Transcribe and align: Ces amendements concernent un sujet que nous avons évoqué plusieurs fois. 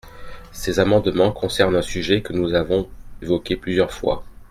Ces 0.51 0.79
amendements 0.79 1.31
concernent 1.31 1.75
un 1.75 1.83
sujet 1.83 2.23
que 2.23 2.33
nous 2.33 2.55
avons 2.55 2.89
évoqué 3.21 3.55
plusieurs 3.55 3.91
fois. 3.91 4.23